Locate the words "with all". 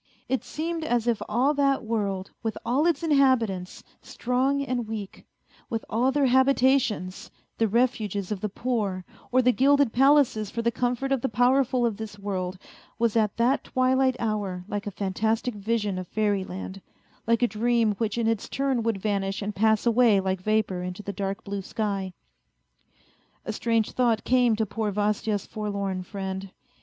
2.41-2.87, 5.69-6.11